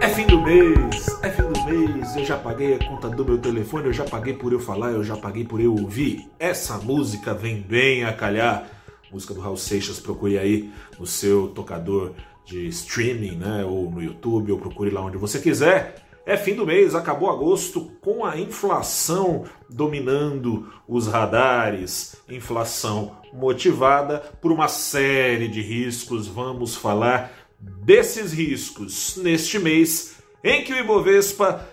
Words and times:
É 0.00 0.08
fim 0.08 0.26
do 0.26 0.40
mês, 0.40 1.06
é 1.22 1.28
fim 1.28 1.42
do 1.42 1.64
mês, 1.66 2.16
eu 2.16 2.24
já 2.24 2.38
paguei 2.38 2.74
a 2.74 2.78
conta 2.78 3.08
do 3.10 3.22
meu 3.22 3.36
telefone, 3.36 3.86
eu 3.86 3.92
já 3.92 4.04
paguei 4.04 4.32
por 4.32 4.50
eu 4.50 4.58
falar, 4.58 4.92
eu 4.92 5.04
já 5.04 5.14
paguei 5.14 5.44
por 5.44 5.60
eu 5.60 5.72
ouvir. 5.72 6.26
Essa 6.38 6.78
música 6.78 7.34
vem 7.34 7.60
bem 7.60 8.04
a 8.04 8.12
calhar. 8.12 8.66
Música 9.12 9.34
do 9.34 9.40
Raul 9.40 9.58
Seixas, 9.58 10.00
procure 10.00 10.38
aí 10.38 10.70
no 10.98 11.06
seu 11.06 11.48
tocador 11.48 12.12
de 12.46 12.66
streaming, 12.68 13.36
né? 13.36 13.64
Ou 13.64 13.90
no 13.90 14.02
YouTube, 14.02 14.52
ou 14.52 14.58
procure 14.58 14.88
lá 14.88 15.02
onde 15.02 15.18
você 15.18 15.38
quiser. 15.38 15.96
É 16.24 16.36
fim 16.36 16.54
do 16.54 16.64
mês, 16.64 16.94
acabou 16.94 17.28
agosto 17.28 17.90
com 18.00 18.24
a 18.24 18.38
inflação 18.38 19.44
dominando 19.68 20.72
os 20.86 21.08
radares. 21.08 22.16
Inflação 22.28 23.16
motivada 23.32 24.18
por 24.40 24.52
uma 24.52 24.68
série 24.68 25.48
de 25.48 25.60
riscos. 25.60 26.26
Vamos 26.26 26.76
falar 26.76 27.32
desses 27.60 28.32
riscos 28.32 29.16
neste 29.16 29.58
mês 29.58 30.14
em 30.42 30.64
que 30.64 30.72
o 30.72 30.78
Ibovespa 30.78 31.68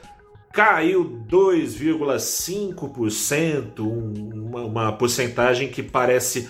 caiu 0.51 1.23
2,5%, 1.29 3.79
uma, 3.79 4.61
uma 4.61 4.91
porcentagem 4.91 5.69
que 5.69 5.83
parece 5.83 6.49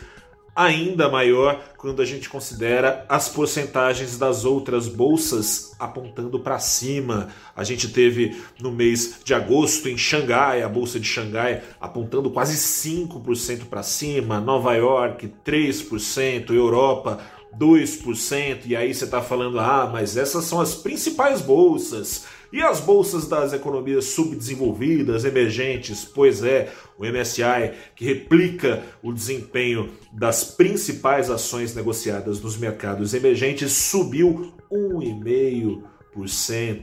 ainda 0.58 1.08
maior 1.08 1.62
quando 1.78 2.02
a 2.02 2.06
gente 2.06 2.28
considera 2.28 3.06
as 3.08 3.30
porcentagens 3.30 4.18
das 4.18 4.44
outras 4.44 4.88
bolsas 4.88 5.76
apontando 5.78 6.40
para 6.40 6.58
cima. 6.58 7.28
A 7.56 7.64
gente 7.64 7.90
teve 7.90 8.36
no 8.60 8.72
mês 8.72 9.20
de 9.24 9.36
agosto 9.36 9.88
em 9.88 9.96
Xangai, 9.96 10.64
a 10.64 10.70
bolsa 10.70 11.00
de 11.00 11.08
Xangai 11.08 11.62
apontando 11.80 12.32
quase 12.32 12.58
5% 12.58 13.66
para 13.66 13.84
cima, 13.84 14.40
Nova 14.40 14.74
York 14.74 15.32
3%, 15.46 16.50
Europa 16.50 17.20
2%, 17.58 18.66
e 18.66 18.76
aí 18.76 18.94
você 18.94 19.06
está 19.06 19.22
falando, 19.22 19.60
ah, 19.60 19.90
mas 19.92 20.18
essas 20.18 20.46
são 20.46 20.60
as 20.60 20.76
principais 20.76 21.42
bolsas. 21.42 22.26
E 22.52 22.62
as 22.62 22.80
bolsas 22.80 23.28
das 23.28 23.52
economias 23.52 24.06
subdesenvolvidas, 24.06 25.26
emergentes? 25.26 26.06
Pois 26.06 26.44
é, 26.44 26.72
o 26.98 27.06
MSI, 27.06 27.74
que 27.96 28.06
replica 28.06 28.84
o 29.04 29.12
desempenho 29.12 29.92
das 30.14 30.46
principais 30.46 31.30
ações 31.30 31.76
negociadas 31.76 32.40
nos 32.40 32.58
mercados 32.58 33.14
emergentes, 33.14 33.74
subiu 33.74 34.54
1,5%, 34.72 35.84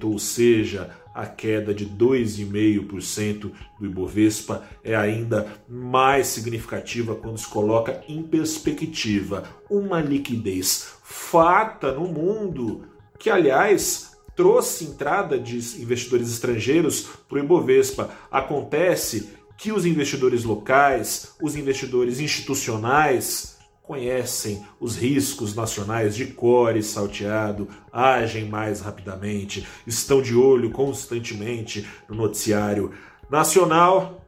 ou 0.04 0.18
seja, 0.18 0.90
a 1.14 1.26
queda 1.26 1.72
de 1.72 1.86
2,5% 1.86 3.52
do 3.78 3.86
Ibovespa 3.86 4.64
é 4.82 4.96
ainda 4.96 5.46
mais 5.68 6.26
significativa 6.26 7.14
quando 7.14 7.38
se 7.38 7.46
coloca 7.46 8.02
em 8.08 8.22
perspectiva 8.22 9.44
uma 9.70 10.00
liquidez 10.00 10.94
farta 11.02 11.92
no 11.92 12.08
mundo, 12.08 12.82
que 13.18 13.30
aliás 13.30 14.16
trouxe 14.34 14.84
entrada 14.84 15.38
de 15.38 15.56
investidores 15.80 16.30
estrangeiros 16.30 17.06
para 17.28 17.36
o 17.36 17.40
Ibovespa. 17.40 18.10
Acontece 18.30 19.30
que 19.56 19.70
os 19.70 19.86
investidores 19.86 20.42
locais, 20.42 21.34
os 21.40 21.54
investidores 21.54 22.18
institucionais, 22.18 23.53
conhecem 23.86 24.64
os 24.80 24.96
riscos 24.96 25.54
nacionais 25.54 26.16
de 26.16 26.26
core 26.26 26.82
salteado, 26.82 27.68
agem 27.92 28.46
mais 28.46 28.80
rapidamente, 28.80 29.66
estão 29.86 30.22
de 30.22 30.34
olho 30.34 30.70
constantemente 30.70 31.86
no 32.08 32.16
noticiário 32.16 32.92
nacional 33.30 34.26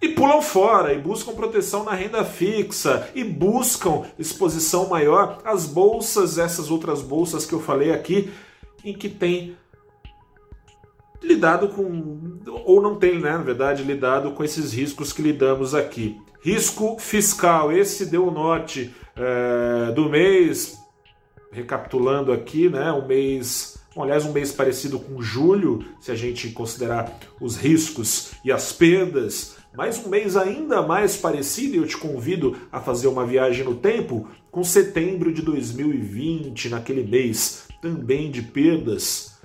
e 0.00 0.08
pulam 0.08 0.40
fora 0.40 0.94
e 0.94 0.98
buscam 0.98 1.34
proteção 1.34 1.84
na 1.84 1.92
renda 1.92 2.24
fixa 2.24 3.10
e 3.14 3.22
buscam 3.22 4.04
exposição 4.18 4.88
maior 4.88 5.40
às 5.44 5.66
bolsas, 5.66 6.38
essas 6.38 6.70
outras 6.70 7.02
bolsas 7.02 7.44
que 7.44 7.52
eu 7.52 7.60
falei 7.60 7.92
aqui, 7.92 8.32
em 8.82 8.94
que 8.94 9.08
tem 9.08 9.56
lidado 11.22 11.68
com, 11.68 12.40
ou 12.64 12.80
não 12.80 12.94
tem, 12.94 13.18
né, 13.20 13.32
na 13.32 13.42
verdade, 13.42 13.82
lidado 13.82 14.30
com 14.30 14.42
esses 14.42 14.72
riscos 14.72 15.12
que 15.12 15.20
lidamos 15.20 15.74
aqui. 15.74 16.18
Risco 16.40 16.98
fiscal, 16.98 17.72
esse 17.72 18.06
deu 18.06 18.28
o 18.28 18.30
norte 18.30 18.94
é, 19.16 19.92
do 19.92 20.08
mês, 20.08 20.78
recapitulando 21.50 22.32
aqui, 22.32 22.68
né, 22.68 22.92
um 22.92 23.06
mês, 23.06 23.78
aliás, 23.96 24.24
um 24.24 24.32
mês 24.32 24.52
parecido 24.52 25.00
com 25.00 25.20
julho, 25.20 25.84
se 26.00 26.12
a 26.12 26.14
gente 26.14 26.50
considerar 26.50 27.18
os 27.40 27.56
riscos 27.56 28.32
e 28.44 28.52
as 28.52 28.72
perdas, 28.72 29.56
mas 29.76 30.04
um 30.04 30.08
mês 30.08 30.36
ainda 30.36 30.80
mais 30.80 31.16
parecido, 31.16 31.74
e 31.74 31.78
eu 31.78 31.86
te 31.86 31.96
convido 31.96 32.56
a 32.70 32.80
fazer 32.80 33.08
uma 33.08 33.26
viagem 33.26 33.64
no 33.64 33.74
tempo, 33.74 34.28
com 34.50 34.62
setembro 34.62 35.32
de 35.32 35.42
2020, 35.42 36.68
naquele 36.68 37.02
mês 37.02 37.66
também 37.82 38.30
de 38.30 38.42
perdas, 38.42 39.38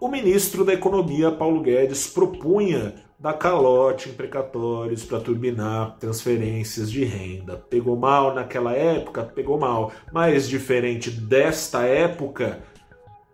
o 0.00 0.08
ministro 0.08 0.64
da 0.64 0.72
Economia, 0.72 1.30
Paulo 1.32 1.60
Guedes, 1.60 2.06
propunha 2.06 2.94
dar 3.18 3.32
calote 3.32 4.08
em 4.08 4.12
precatórios 4.12 5.04
para 5.04 5.18
turbinar 5.18 5.96
transferências 5.98 6.90
de 6.90 7.04
renda. 7.04 7.56
Pegou 7.56 7.96
mal 7.96 8.32
naquela 8.32 8.72
época? 8.72 9.24
Pegou 9.24 9.58
mal. 9.58 9.92
Mas 10.12 10.48
diferente 10.48 11.10
desta 11.10 11.82
época, 11.82 12.60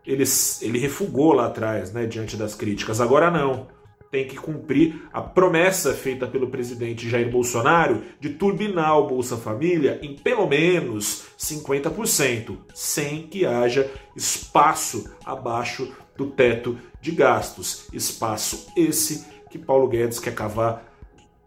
ele, 0.06 0.24
ele 0.62 0.78
refugou 0.78 1.32
lá 1.34 1.46
atrás, 1.46 1.92
né, 1.92 2.06
diante 2.06 2.36
das 2.36 2.54
críticas. 2.54 3.00
Agora 3.00 3.30
não 3.30 3.66
tem 4.10 4.26
que 4.26 4.36
cumprir 4.36 5.08
a 5.12 5.20
promessa 5.20 5.92
feita 5.92 6.26
pelo 6.26 6.48
presidente 6.48 7.10
Jair 7.10 7.28
Bolsonaro 7.28 8.00
de 8.20 8.30
turbinar 8.30 8.96
o 8.96 9.08
Bolsa 9.08 9.36
Família 9.36 9.98
em 10.02 10.14
pelo 10.14 10.46
menos 10.46 11.24
50%, 11.36 12.56
sem 12.72 13.26
que 13.26 13.44
haja 13.44 13.90
espaço 14.14 15.12
abaixo 15.24 15.92
do 16.16 16.28
teto 16.28 16.78
de 17.00 17.10
gastos. 17.10 17.88
Espaço 17.92 18.68
esse 18.76 19.33
que 19.54 19.58
Paulo 19.64 19.86
Guedes 19.86 20.18
quer 20.18 20.34
cavar 20.34 20.92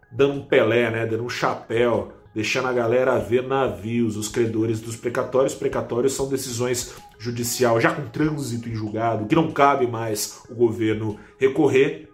dando 0.09 0.35
um 0.35 0.41
pelé, 0.41 0.89
né, 0.89 1.05
dando 1.05 1.25
um 1.25 1.29
chapéu, 1.29 2.13
deixando 2.33 2.69
a 2.69 2.71
galera 2.73 3.19
ver 3.19 3.43
navios, 3.43 4.15
os 4.15 4.29
credores 4.29 4.79
dos 4.79 4.95
precatórios. 4.95 5.53
Precatórios 5.53 6.13
são 6.13 6.29
decisões 6.29 6.95
judicial 7.19 7.81
já 7.81 7.91
com 7.91 8.07
trânsito 8.07 8.69
em 8.69 8.75
julgado, 8.75 9.25
que 9.25 9.35
não 9.35 9.51
cabe 9.51 9.85
mais 9.85 10.41
o 10.49 10.55
governo 10.55 11.19
recorrer 11.37 12.07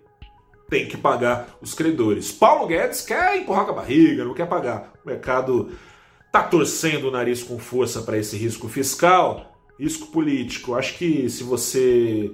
tem 0.67 0.87
que 0.87 0.97
pagar 0.97 1.59
os 1.61 1.75
credores. 1.75 2.31
Paulo 2.31 2.65
Guedes 2.65 3.01
quer 3.01 3.37
empurrar 3.37 3.65
com 3.65 3.73
a 3.73 3.75
barriga, 3.75 4.25
não 4.25 4.33
quer 4.33 4.47
pagar. 4.47 4.93
O 5.05 5.07
mercado 5.07 5.69
está 6.25 6.41
torcendo 6.41 7.09
o 7.09 7.11
nariz 7.11 7.43
com 7.43 7.59
força 7.59 8.01
para 8.01 8.17
esse 8.17 8.35
risco 8.35 8.67
fiscal, 8.67 9.55
risco 9.79 10.07
político. 10.07 10.73
Acho 10.73 10.97
que 10.97 11.29
se 11.29 11.43
você 11.43 12.33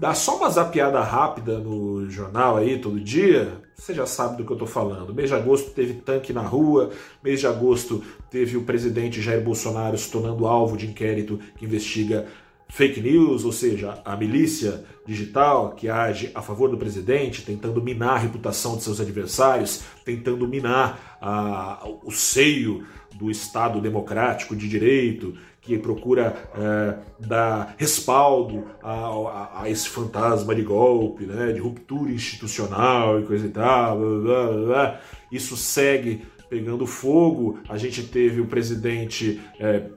dá 0.00 0.14
só 0.14 0.38
uma 0.38 0.48
zapiada 0.48 0.98
rápida 1.02 1.58
no 1.58 2.08
jornal 2.08 2.56
aí 2.56 2.78
todo 2.78 2.98
dia, 2.98 3.60
você 3.74 3.92
já 3.92 4.06
sabe 4.06 4.38
do 4.38 4.44
que 4.46 4.50
eu 4.50 4.54
estou 4.54 4.66
falando. 4.66 5.14
Mês 5.14 5.28
de 5.28 5.36
agosto 5.36 5.72
teve 5.72 5.92
tanque 5.92 6.32
na 6.32 6.40
rua, 6.40 6.88
mês 7.22 7.38
de 7.38 7.46
agosto 7.46 8.02
teve 8.30 8.56
o 8.56 8.62
presidente 8.62 9.20
Jair 9.20 9.44
Bolsonaro 9.44 9.98
se 9.98 10.10
tornando 10.10 10.46
alvo 10.46 10.74
de 10.74 10.86
inquérito 10.86 11.38
que 11.54 11.66
investiga 11.66 12.26
fake 12.70 13.00
news, 13.00 13.44
ou 13.44 13.52
seja, 13.52 14.00
a 14.04 14.16
milícia 14.16 14.84
digital 15.06 15.72
que 15.72 15.88
age 15.88 16.30
a 16.34 16.40
favor 16.40 16.70
do 16.70 16.78
presidente, 16.78 17.44
tentando 17.44 17.82
minar 17.82 18.14
a 18.14 18.18
reputação 18.18 18.76
de 18.76 18.82
seus 18.82 19.00
adversários, 19.00 19.82
tentando 20.04 20.46
minar 20.46 21.18
a, 21.20 21.86
o 22.04 22.10
seio 22.10 22.86
do 23.14 23.30
Estado 23.30 23.80
democrático 23.80 24.54
de 24.54 24.68
direito, 24.68 25.34
que 25.60 25.76
procura 25.76 26.34
é, 26.54 26.98
dar 27.18 27.74
respaldo 27.76 28.66
a, 28.82 28.92
a, 28.92 29.62
a, 29.62 29.70
esse 29.70 29.88
fantasma 29.88 30.54
de 30.54 30.62
golpe, 30.62 31.26
né, 31.26 31.52
de 31.52 31.60
ruptura 31.60 32.10
institucional 32.10 33.20
e 33.20 33.24
coisa 33.24 33.46
e 33.46 33.50
tal. 33.50 33.98
Blá, 33.98 34.46
blá, 34.46 34.64
blá. 34.64 35.00
Isso 35.30 35.56
segue 35.56 36.22
pegando 36.48 36.86
fogo. 36.86 37.58
A 37.68 37.76
gente 37.76 38.02
teve 38.02 38.40
o 38.40 38.46
presidente. 38.46 39.40
É, 39.58 39.90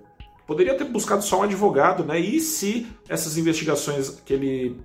Poderia 0.45 0.75
ter 0.75 0.85
buscado 0.85 1.23
só 1.23 1.39
um 1.39 1.43
advogado, 1.43 2.03
né? 2.03 2.19
E 2.19 2.39
se 2.39 2.87
essas 3.07 3.37
investigações 3.37 4.09
que 4.09 4.33
ele 4.33 4.77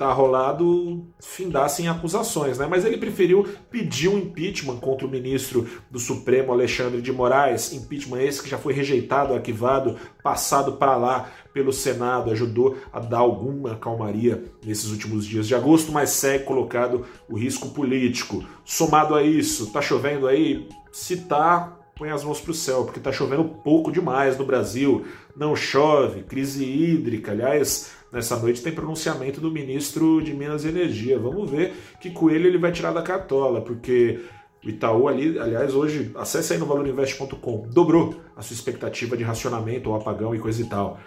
tá 0.00 0.10
rolado 0.14 1.04
findassem 1.20 1.86
acusações, 1.86 2.56
né? 2.56 2.66
Mas 2.66 2.86
ele 2.86 2.96
preferiu 2.96 3.46
pedir 3.70 4.08
um 4.08 4.16
impeachment 4.16 4.78
contra 4.78 5.06
o 5.06 5.10
ministro 5.10 5.68
do 5.90 5.98
Supremo 5.98 6.52
Alexandre 6.52 7.02
de 7.02 7.12
Moraes, 7.12 7.74
impeachment 7.74 8.22
esse 8.22 8.42
que 8.42 8.48
já 8.48 8.56
foi 8.56 8.72
rejeitado, 8.72 9.34
arquivado, 9.34 9.98
passado 10.22 10.72
para 10.78 10.96
lá 10.96 11.30
pelo 11.52 11.70
Senado, 11.70 12.30
ajudou 12.30 12.78
a 12.90 12.98
dar 12.98 13.18
alguma 13.18 13.76
calmaria 13.76 14.42
nesses 14.64 14.90
últimos 14.90 15.26
dias 15.26 15.46
de 15.46 15.54
agosto, 15.54 15.92
mas 15.92 16.08
segue 16.08 16.44
colocado 16.44 17.04
o 17.28 17.36
risco 17.36 17.68
político. 17.68 18.42
Somado 18.64 19.14
a 19.14 19.22
isso, 19.22 19.70
tá 19.70 19.82
chovendo 19.82 20.26
aí? 20.26 20.66
Se 20.90 21.18
tá, 21.26 21.76
põe 22.00 22.08
as 22.08 22.24
mãos 22.24 22.40
para 22.40 22.50
o 22.50 22.54
céu, 22.54 22.84
porque 22.84 22.98
está 22.98 23.12
chovendo 23.12 23.44
pouco 23.44 23.92
demais 23.92 24.38
no 24.38 24.46
Brasil, 24.46 25.04
não 25.36 25.54
chove, 25.54 26.22
crise 26.22 26.64
hídrica. 26.64 27.32
Aliás, 27.32 27.92
nessa 28.10 28.38
noite 28.38 28.62
tem 28.62 28.72
pronunciamento 28.72 29.38
do 29.38 29.50
ministro 29.50 30.22
de 30.22 30.32
Minas 30.32 30.64
e 30.64 30.68
Energia. 30.68 31.18
Vamos 31.18 31.50
ver 31.50 31.74
que 32.00 32.10
coelho 32.10 32.46
ele 32.46 32.56
vai 32.56 32.72
tirar 32.72 32.92
da 32.92 33.02
cartola, 33.02 33.60
porque 33.60 34.18
o 34.64 34.70
Itaú 34.70 35.08
ali, 35.08 35.38
aliás, 35.38 35.74
hoje, 35.74 36.10
acesse 36.14 36.54
aí 36.54 36.58
no 36.58 36.64
valorinvest.com, 36.64 37.68
dobrou 37.68 38.18
a 38.34 38.40
sua 38.40 38.54
expectativa 38.54 39.14
de 39.14 39.22
racionamento 39.22 39.90
ou 39.90 39.94
apagão 39.94 40.34
e 40.34 40.38
coisa 40.38 40.62
e 40.62 40.64
tal. 40.70 40.98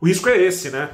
O 0.00 0.06
risco 0.06 0.26
é 0.30 0.38
esse, 0.38 0.70
né? 0.70 0.88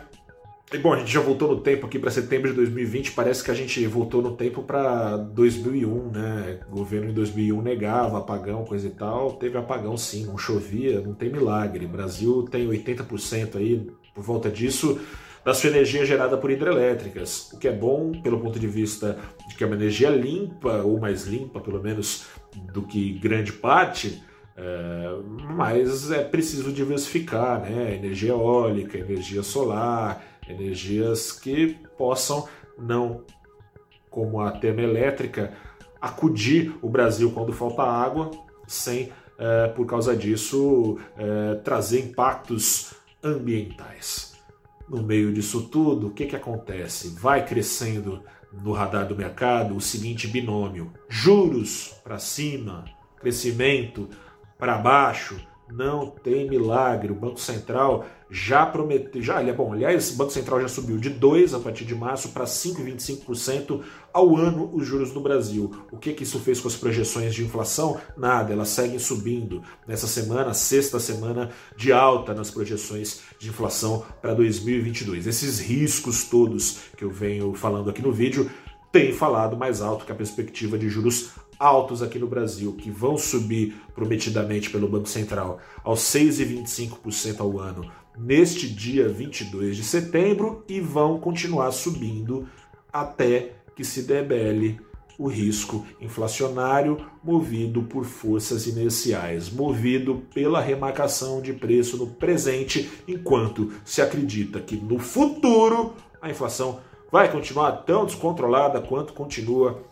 E 0.71 0.77
bom, 0.77 0.93
a 0.93 0.99
gente 0.99 1.11
já 1.11 1.21
voltou 1.21 1.49
no 1.49 1.63
tempo 1.63 1.87
aqui 1.87 1.99
para 1.99 2.11
setembro 2.11 2.51
de 2.51 2.57
2020. 2.57 3.13
Parece 3.13 3.43
que 3.43 3.51
a 3.51 3.55
gente 3.55 3.87
voltou 3.87 4.21
no 4.21 4.37
tempo 4.37 4.63
para 4.63 5.17
2001, 5.17 6.11
né? 6.11 6.61
O 6.71 6.77
governo 6.77 7.09
em 7.09 7.15
2001 7.15 7.63
negava 7.63 8.19
apagão, 8.19 8.67
coisa 8.67 8.87
e 8.87 8.91
tal. 8.91 9.33
Teve 9.33 9.57
apagão 9.57 9.97
sim, 9.97 10.27
não 10.27 10.37
chovia, 10.37 11.01
não 11.01 11.15
tem 11.15 11.31
milagre. 11.33 11.87
O 11.87 11.89
Brasil 11.89 12.43
tem 12.51 12.69
80% 12.69 13.57
aí, 13.57 13.91
por 14.15 14.23
volta 14.23 14.51
disso, 14.51 15.01
da 15.43 15.55
sua 15.55 15.71
energia 15.71 16.05
gerada 16.05 16.37
por 16.37 16.51
hidrelétricas. 16.51 17.51
O 17.53 17.59
que 17.59 17.67
é 17.67 17.73
bom 17.73 18.13
pelo 18.21 18.39
ponto 18.39 18.61
de 18.61 18.67
vista 18.67 19.19
de 19.49 19.55
que 19.55 19.65
é 19.65 19.67
uma 19.67 19.77
energia 19.77 20.11
limpa, 20.11 20.83
ou 20.83 21.01
mais 21.01 21.27
limpa, 21.27 21.61
pelo 21.61 21.83
menos, 21.83 22.27
do 22.75 22.83
que 22.83 23.15
grande 23.15 23.55
parte. 23.55 24.23
É, 24.55 25.15
mas 25.57 26.11
é 26.11 26.25
preciso 26.25 26.73
diversificar, 26.73 27.63
né? 27.63 27.95
Energia 27.95 28.33
eólica, 28.33 28.99
energia 28.99 29.43
solar, 29.43 30.23
energias 30.49 31.33
que 31.33 31.79
possam 31.97 32.49
não, 32.79 33.25
como 34.11 34.41
a 34.41 34.51
termoelétrica, 34.51 35.53
acudir 36.01 36.75
o 36.81 36.89
Brasil 36.89 37.31
quando 37.33 37.53
falta 37.53 37.83
água, 37.83 38.31
sem, 38.67 39.13
é, 39.39 39.69
por 39.69 39.87
causa 39.87 40.17
disso, 40.17 40.99
é, 41.17 41.57
trazer 41.57 42.01
impactos 42.01 42.95
ambientais. 43.23 44.37
No 44.89 45.03
meio 45.03 45.33
disso 45.33 45.69
tudo, 45.69 46.09
o 46.09 46.11
que, 46.11 46.27
que 46.27 46.37
acontece? 46.37 47.11
Vai 47.19 47.45
crescendo 47.45 48.23
no 48.53 48.73
radar 48.73 49.07
do 49.07 49.17
mercado 49.17 49.77
o 49.77 49.81
seguinte 49.81 50.27
binômio: 50.27 50.93
juros 51.09 51.95
para 52.03 52.19
cima, 52.19 52.85
crescimento 53.21 54.09
para 54.59 54.79
baixo, 54.79 55.39
não 55.71 56.11
tem 56.11 56.49
milagre. 56.49 57.13
O 57.13 57.17
Banco 57.17 57.39
Central 57.39 58.07
já 58.31 58.67
prometeu, 58.67 59.23
já, 59.23 59.43
é 59.43 59.53
bom, 59.53 59.73
aliás, 59.73 60.11
o 60.11 60.17
Banco 60.17 60.33
Central 60.33 60.61
já 60.61 60.69
subiu 60.69 60.99
de 60.99 61.09
2 61.09 61.55
a 61.55 61.59
partir 61.59 61.85
de 61.85 61.95
março 61.95 62.29
para 62.31 62.45
5,25% 62.45 63.81
ao 64.13 64.37
ano 64.37 64.71
os 64.75 64.87
juros 64.87 65.13
no 65.13 65.21
Brasil. 65.21 65.71
O 65.91 65.97
que 65.97 66.13
que 66.13 66.25
isso 66.25 66.39
fez 66.39 66.61
com 66.61 66.69
as 66.69 66.77
projeções 66.77 67.35
de 67.35 67.45
inflação? 67.45 67.99
Nada, 68.17 68.53
elas 68.53 68.69
seguem 68.69 68.99
subindo. 68.99 69.63
Nessa 69.87 70.07
semana, 70.07 70.53
sexta 70.53 71.01
semana 71.01 71.51
de 71.77 71.93
alta 71.93 72.35
nas 72.35 72.51
projeções 72.51 73.21
de 73.39 73.49
inflação 73.49 74.05
para 74.21 74.35
2022. 74.35 75.27
Esses 75.27 75.59
riscos 75.59 76.25
todos 76.25 76.81
que 76.97 77.05
eu 77.05 77.11
venho 77.11 77.55
falando 77.55 77.89
aqui 77.89 78.03
no 78.03 78.13
vídeo 78.13 78.51
têm 78.93 79.13
falado 79.13 79.57
mais 79.57 79.81
alto 79.81 80.05
que 80.05 80.13
a 80.13 80.15
perspectiva 80.15 80.79
de 80.79 80.89
juros 80.89 81.31
altos 81.59 82.03
aqui 82.03 82.19
no 82.19 82.27
Brasil, 82.27 82.73
que 82.75 82.91
vão 82.91 83.19
subir 83.19 83.75
prometidamente 83.95 84.71
pelo 84.71 84.89
Banco 84.89 85.09
Central 85.09 85.59
aos 85.83 86.01
6,25% 86.01 87.41
ao 87.41 87.59
ano 87.59 87.91
neste 88.19 88.69
dia 88.69 89.09
22 89.09 89.77
de 89.77 89.85
setembro 89.85 90.65
e 90.69 90.81
vão 90.81 91.19
continuar 91.19 91.71
subindo 91.73 92.49
até 92.93 93.53
que 93.77 93.85
se 93.85 94.03
debele 94.03 94.81
o 95.19 95.27
risco 95.27 95.85
inflacionário 96.01 97.05
movido 97.23 97.83
por 97.83 98.05
forças 98.05 98.67
inerciais, 98.67 99.51
movido 99.51 100.23
pela 100.33 100.61
remarcação 100.61 101.43
de 101.43 101.53
preço 101.53 101.97
no 101.97 102.07
presente, 102.07 102.89
enquanto 103.07 103.73
se 103.85 104.01
acredita 104.01 104.61
que 104.61 104.77
no 104.77 104.99
futuro 104.99 105.95
a 106.23 106.31
inflação 106.31 106.81
vai 107.11 107.31
continuar 107.31 107.73
tão 107.83 108.05
descontrolada 108.05 108.81
quanto 108.81 109.13
continua 109.13 109.83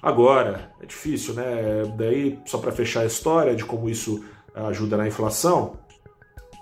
agora. 0.00 0.72
É 0.80 0.86
difícil, 0.86 1.34
né? 1.34 1.82
Daí, 1.96 2.38
só 2.46 2.56
para 2.58 2.72
fechar 2.72 3.00
a 3.00 3.06
história 3.06 3.54
de 3.54 3.64
como 3.64 3.90
isso 3.90 4.24
ajuda 4.54 4.96
na 4.96 5.06
inflação, 5.06 5.76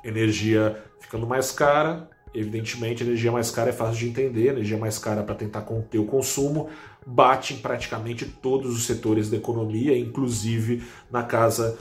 energia 0.09 0.77
ficando 1.01 1.27
mais 1.27 1.51
cara, 1.51 2.09
evidentemente, 2.35 3.03
energia 3.03 3.33
mais 3.33 3.51
cara 3.51 3.71
é 3.71 3.73
fácil 3.73 3.99
de 3.99 4.09
entender, 4.09 4.49
energia 4.49 4.77
mais 4.77 4.99
cara 4.99 5.23
para 5.23 5.35
tentar 5.35 5.63
conter 5.63 5.99
o 5.99 6.05
consumo, 6.05 6.69
bate 7.07 7.55
em 7.55 7.59
praticamente 7.59 8.25
todos 8.27 8.77
os 8.77 8.85
setores 8.85 9.31
da 9.31 9.37
economia, 9.37 9.97
inclusive 9.99 10.83
na 11.11 11.23
casa 11.23 11.79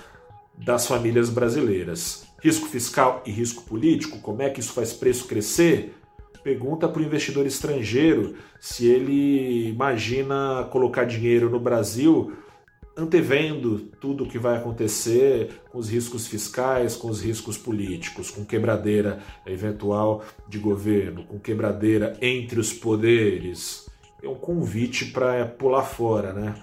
das 0.58 0.88
famílias 0.88 1.30
brasileiras. 1.30 2.28
Risco 2.42 2.68
fiscal 2.68 3.22
e 3.26 3.32
risco 3.32 3.64
político, 3.64 4.20
como 4.20 4.42
é 4.42 4.50
que 4.50 4.60
isso 4.60 4.74
faz 4.74 4.94
preço 4.94 5.28
crescer? 5.28 5.96
Pergunta 6.44 6.88
para 6.88 7.02
o 7.02 7.06
investidor 7.06 7.46
estrangeiro 7.46 8.36
se 8.60 8.88
ele 8.88 9.70
imagina 9.70 10.68
colocar 10.72 11.04
dinheiro 11.04 11.50
no 11.50 11.60
Brasil 11.60 12.34
antevendo 12.98 13.78
tudo 14.02 14.24
o 14.24 14.28
que 14.28 14.40
vai 14.40 14.58
acontecer 14.58 15.62
com 15.72 15.78
os 15.78 15.88
riscos 15.88 16.26
fiscais, 16.26 16.96
com 16.96 17.10
os 17.10 17.22
riscos 17.22 17.56
políticos, 17.56 18.32
com 18.32 18.44
quebradeira 18.44 19.20
eventual 19.46 20.26
de 20.50 20.58
governo, 20.58 21.24
com 21.24 21.40
quebradeira 21.40 22.18
entre 22.20 22.60
os 22.60 22.74
poderes. 22.74 23.88
É 24.22 24.28
um 24.28 24.36
convite 24.36 25.06
para 25.06 25.46
pular 25.46 25.84
fora, 25.84 26.34
né? 26.34 26.56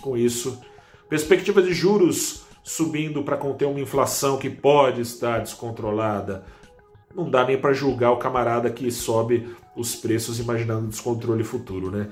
Com 0.00 0.16
isso, 0.16 0.60
perspectiva 1.08 1.62
de 1.62 1.72
juros 1.72 2.42
subindo 2.64 3.22
para 3.22 3.36
conter 3.36 3.66
uma 3.66 3.80
inflação 3.80 4.36
que 4.36 4.50
pode 4.50 5.00
estar 5.00 5.38
descontrolada. 5.38 6.44
Não 7.14 7.30
dá 7.30 7.44
nem 7.44 7.58
para 7.58 7.72
julgar 7.72 8.10
o 8.10 8.18
camarada 8.18 8.68
que 8.68 8.90
sobe 8.90 9.48
os 9.76 9.94
preços 9.94 10.40
imaginando 10.40 10.88
descontrole 10.88 11.44
futuro, 11.44 11.90
né? 11.90 12.08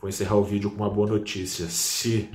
Vou 0.00 0.08
encerrar 0.08 0.36
o 0.36 0.44
vídeo 0.44 0.70
com 0.70 0.76
uma 0.76 0.90
boa 0.90 1.08
notícia. 1.08 1.66
Se 1.68 2.30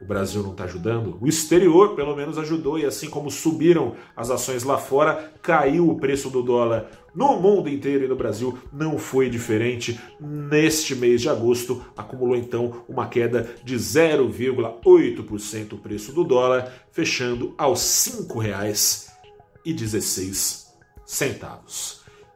o 0.00 0.04
Brasil 0.04 0.40
não 0.42 0.52
está 0.52 0.62
ajudando, 0.64 1.16
o 1.20 1.26
exterior 1.26 1.96
pelo 1.96 2.14
menos 2.14 2.38
ajudou, 2.38 2.78
e 2.78 2.84
assim 2.84 3.10
como 3.10 3.28
subiram 3.30 3.96
as 4.14 4.30
ações 4.30 4.62
lá 4.62 4.78
fora, 4.78 5.32
caiu 5.42 5.88
o 5.88 5.98
preço 5.98 6.30
do 6.30 6.40
dólar 6.42 6.88
no 7.14 7.40
mundo 7.40 7.68
inteiro 7.68 8.04
e 8.04 8.08
no 8.08 8.14
Brasil 8.14 8.56
não 8.72 8.96
foi 8.98 9.28
diferente. 9.28 9.98
Neste 10.20 10.94
mês 10.94 11.20
de 11.20 11.28
agosto, 11.28 11.84
acumulou 11.96 12.36
então 12.36 12.84
uma 12.88 13.08
queda 13.08 13.50
de 13.64 13.74
0,8% 13.76 15.72
o 15.72 15.78
preço 15.78 16.12
do 16.12 16.22
dólar, 16.22 16.72
fechando 16.92 17.52
aos 17.58 18.06
R$ 18.06 18.12
5,16. 18.28 20.68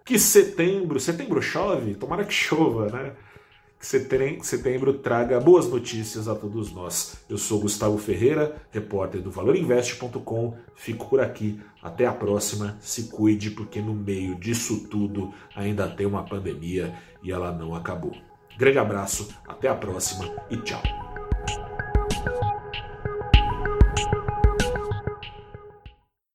Que 0.04 0.18
setembro, 0.18 0.98
setembro 0.98 1.40
chove? 1.40 1.94
Tomara 1.94 2.24
que 2.24 2.34
chova, 2.34 2.86
né? 2.86 3.12
Que 3.82 4.46
setembro 4.46 4.94
traga 4.94 5.40
boas 5.40 5.68
notícias 5.68 6.28
a 6.28 6.36
todos 6.36 6.72
nós. 6.72 7.16
Eu 7.28 7.36
sou 7.36 7.60
Gustavo 7.60 7.98
Ferreira, 7.98 8.54
repórter 8.70 9.20
do 9.20 9.30
ValorInvest.com. 9.30 10.56
Fico 10.76 11.08
por 11.08 11.20
aqui. 11.20 11.60
Até 11.82 12.06
a 12.06 12.12
próxima. 12.12 12.76
Se 12.80 13.08
cuide, 13.08 13.50
porque 13.50 13.80
no 13.80 13.92
meio 13.92 14.36
disso 14.36 14.86
tudo 14.88 15.34
ainda 15.56 15.88
tem 15.88 16.06
uma 16.06 16.24
pandemia 16.24 16.94
e 17.24 17.32
ela 17.32 17.50
não 17.50 17.74
acabou. 17.74 18.12
Grande 18.56 18.78
abraço, 18.78 19.28
até 19.48 19.68
a 19.68 19.74
próxima 19.74 20.32
e 20.48 20.56
tchau. 20.58 21.11